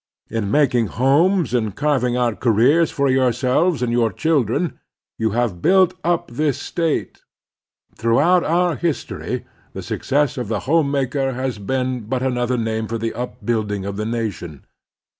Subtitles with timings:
[0.31, 4.79] In making homes and carving out careers for yourselves and yotu: chil dren,
[5.19, 7.21] you have built up this State.
[7.93, 12.09] Throughout our history the success of the home maker has 266 The Strenuous Life been
[12.09, 14.65] but another name for the upbuilding of the nation.